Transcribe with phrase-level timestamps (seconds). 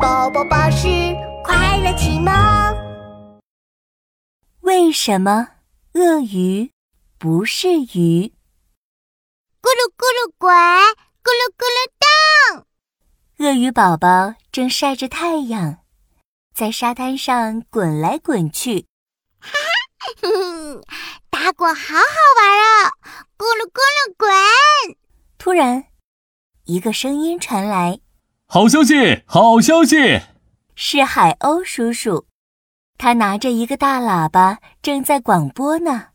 [0.00, 0.86] 宝宝巴士
[1.42, 2.32] 快乐启蒙。
[4.60, 5.48] 为什么
[5.94, 6.70] 鳄鱼
[7.18, 8.32] 不是鱼？
[9.60, 12.66] 咕噜咕噜滚，咕噜咕噜荡。
[13.38, 15.78] 鳄鱼宝宝正晒着太阳，
[16.54, 18.86] 在沙滩上滚来滚去。
[19.40, 19.50] 哈
[20.22, 20.28] 哈，
[21.28, 22.02] 打滚好好
[22.36, 22.92] 玩啊！
[23.36, 24.96] 咕噜咕噜滚。
[25.38, 25.86] 突然，
[26.64, 27.98] 一个声音传来。
[28.50, 28.94] 好消息！
[29.26, 30.22] 好消息！
[30.74, 32.24] 是海鸥叔叔，
[32.96, 36.06] 他拿着一个大喇叭，正在广播呢。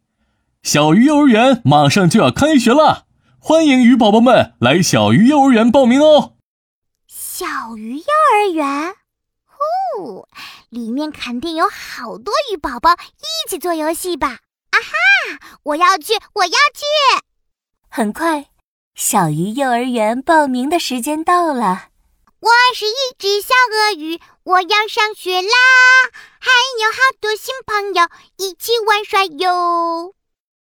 [0.64, 3.06] 小鱼幼儿园马上就要开学了，
[3.38, 6.34] 欢迎鱼宝宝们来小鱼幼儿园报名哦！
[7.08, 8.96] 小鱼幼儿园，
[9.46, 10.28] 呼，
[10.70, 14.40] 里面肯定有好多鱼宝宝一起做游戏吧？
[14.72, 17.24] 啊哈，我要去，我要去！
[17.90, 18.48] 很快，
[18.96, 21.90] 小鱼幼儿园报名的时间到了。
[22.44, 25.48] 我是一只小鳄鱼，我要上学啦！
[26.42, 26.52] 还
[26.82, 30.14] 有好多新朋友一起玩耍哟。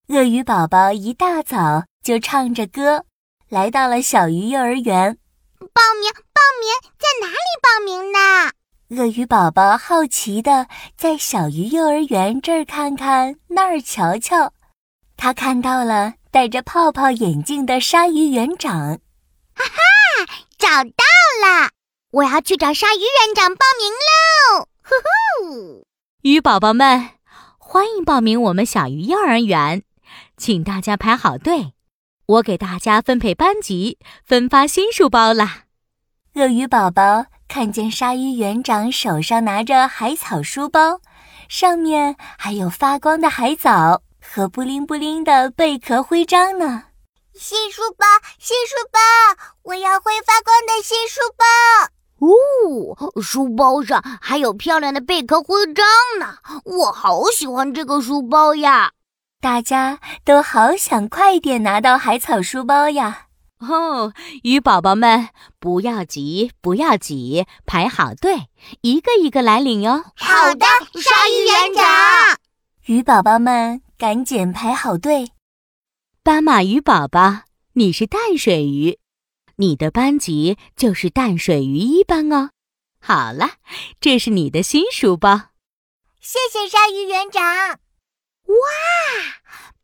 [0.09, 3.05] 鳄鱼宝宝一大早就唱着歌
[3.51, 5.19] 来到了小鱼幼儿园。
[5.59, 8.51] 报名，报名，在哪里报名呢？
[8.97, 14.55] 鳄鱼宝宝好奇的在小鱼幼儿园这儿看看，那儿瞧瞧。
[15.19, 18.99] 他看到了戴着泡泡眼镜的鲨鱼园长。
[19.53, 21.08] 哈哈，找到！
[21.41, 21.71] 啦！
[22.11, 24.69] 我要去找鲨鱼园长报名喽！
[24.83, 24.95] 呼
[25.45, 25.87] 呼，
[26.23, 27.11] 鱼宝宝们，
[27.59, 29.83] 欢迎报名我们小鱼幼儿园，
[30.37, 31.75] 请大家排好队，
[32.27, 35.65] 我给大家分配班级，分发新书包啦。
[36.35, 41.01] 鳄鱼宝宝看见鲨鱼园长手上拿着海草书包，
[41.49, 46.85] 上面还有发光的海藻和布灵布灵的贝壳徽章呢。
[47.39, 48.05] 新书包，
[48.41, 48.99] 新书包，
[49.63, 51.47] 我要会发光的新书包。
[52.19, 55.87] 哦，书包上还有漂亮的贝壳徽章
[56.19, 58.91] 呢，我好喜欢这个书包呀！
[59.41, 63.27] 大家都好想快点拿到海草书包呀！
[63.61, 65.29] 哦，鱼宝宝们
[65.61, 68.49] 不要急，不要挤，排好队，
[68.81, 70.03] 一个一个来领哟。
[70.17, 70.67] 好的，
[71.01, 71.85] 鲨鱼园长。
[72.87, 75.31] 鱼宝宝们赶紧排好队。
[76.29, 78.99] 斑马鱼宝宝，你是淡水鱼，
[79.57, 82.51] 你的班级就是淡水鱼一班哦。
[83.01, 83.53] 好了，
[83.99, 85.49] 这是你的新书包。
[86.21, 87.43] 谢谢鲨鱼园长。
[88.45, 88.59] 哇，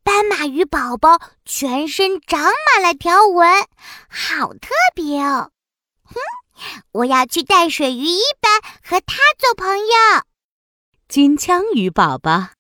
[0.03, 3.66] 斑马鱼宝宝全身长满了条纹，
[4.11, 5.50] 好特别哦。
[6.03, 6.15] 哼，
[6.93, 10.22] 我要去淡水鱼一班和它做朋友。
[11.09, 12.50] 金枪鱼宝宝，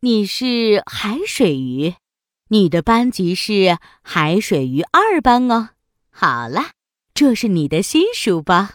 [0.00, 1.94] 你是海水鱼。
[2.48, 5.70] 你的班级是海水鱼二班哦。
[6.10, 6.70] 好了，
[7.14, 8.68] 这是你的新书包。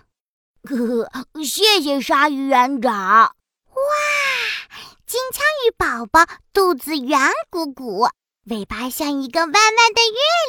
[0.63, 2.91] 呵呵，谢谢鲨鱼园长。
[2.93, 3.33] 哇，
[5.05, 7.19] 金枪鱼宝宝肚子圆
[7.49, 8.09] 鼓鼓，
[8.45, 10.01] 尾巴像一个弯弯的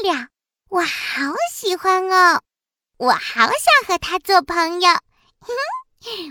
[0.02, 0.28] 月亮，
[0.68, 2.40] 我好喜欢哦！
[2.96, 4.90] 我好想和它做朋友。
[5.40, 5.52] 哼，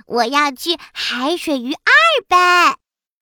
[0.08, 1.92] 我要去海水鱼二
[2.28, 2.76] 班。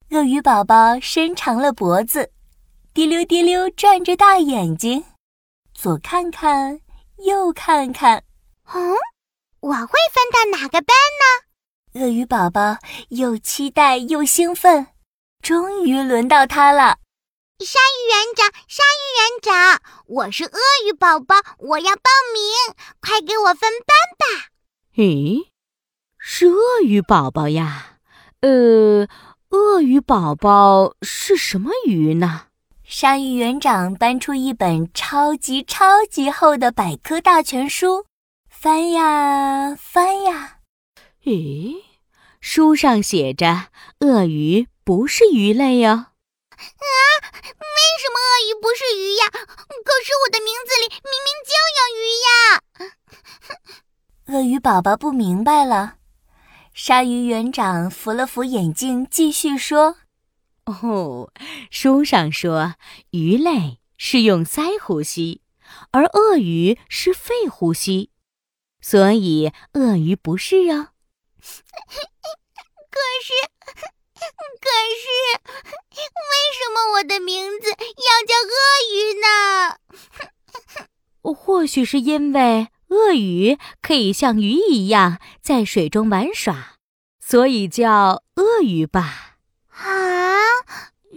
[0.09, 2.31] 鳄鱼宝宝伸长了脖子。
[2.97, 5.03] 滴溜滴溜转着大眼睛，
[5.75, 6.81] 左看看，
[7.27, 8.23] 右看看。
[8.73, 8.95] 嗯，
[9.59, 12.01] 我会分到哪个班呢？
[12.01, 14.87] 鳄鱼宝宝又期待又兴奋，
[15.43, 16.97] 终于轮到他了。
[17.59, 24.47] 鲨鱼园长，鲨鱼园长，我是鳄鱼宝宝，我要报名，快给我分班吧。
[24.95, 25.49] 咦，
[26.17, 27.99] 是鳄鱼宝宝呀？
[28.41, 29.07] 呃，
[29.49, 32.45] 鳄鱼宝宝是什么鱼呢？
[32.89, 38.05] 鲨鱼园长搬出一本超级超级厚的百科大全书，
[38.49, 40.59] 翻呀翻呀。
[41.25, 41.83] 咦，
[42.39, 43.65] 书上写着
[43.99, 45.89] 鳄鱼不是鱼类哟。
[45.89, 46.07] 啊，
[46.55, 49.27] 为什么鳄鱼不是鱼呀？
[49.31, 52.31] 可是我的名字里明明就有鱼呀。
[54.33, 55.95] 鳄鱼宝宝不明白了。
[56.73, 59.97] 鲨鱼园长扶了扶眼镜，继续说。
[60.67, 61.31] 哦，
[61.71, 62.75] 书上说
[63.11, 65.41] 鱼类是用鳃呼吸，
[65.91, 68.11] 而鳄鱼是肺呼吸，
[68.81, 70.89] 所以鳄鱼不是哦。
[72.91, 73.31] 可是，
[74.59, 75.07] 可是，
[75.95, 77.77] 为什么我的名字要
[78.27, 78.51] 叫鳄
[78.91, 80.87] 鱼呢？
[81.33, 86.75] 或许是因为鳄鱼可以像鱼一样在水中玩耍，
[87.21, 89.37] 所以叫鳄鱼吧。
[89.69, 90.26] 啊。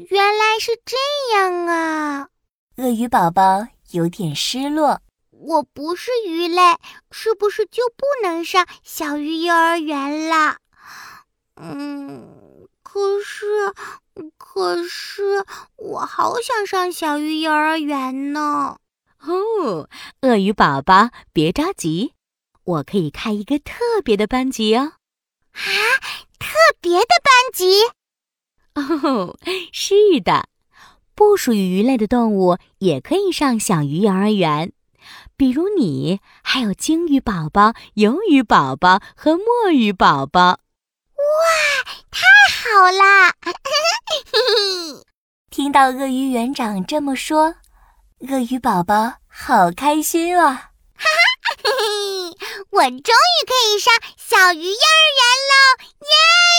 [0.08, 0.96] 原来是这
[1.34, 2.28] 样啊！
[2.76, 5.00] 鳄鱼宝宝有点失落。
[5.30, 6.76] 我不是鱼类，
[7.10, 10.58] 是不是就不能上小鱼幼儿园了？
[11.56, 13.72] 嗯，可是，
[14.36, 15.44] 可是
[15.76, 18.78] 我好想上小鱼幼儿园呢。
[19.20, 19.88] 哦，
[20.20, 22.14] 鳄鱼宝宝，别着急，
[22.64, 24.92] 我可以开一个特别的班级哦。
[25.52, 25.68] 啊，
[26.38, 27.82] 特别的班级？
[28.74, 29.36] 哦，
[29.72, 30.48] 是的，
[31.14, 34.72] 不属于鱼类的动物也可以上小鱼幼儿园，
[35.36, 40.60] 比如你，还有鲸鱼宝宝、鱿鱼宝宝和墨鱼宝宝。
[41.20, 42.20] 哇，太
[42.50, 43.34] 好啦！
[45.50, 47.56] 听到鳄鱼园长这么说，
[48.28, 50.70] 鳄鱼宝宝好开心啊！
[50.94, 51.08] 哈
[51.62, 51.70] 哈，
[52.70, 55.54] 我终于可以上小鱼幼儿园喽！
[56.00, 56.49] 耶！